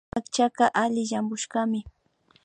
[0.17, 1.79] Akchaka alli llampushkami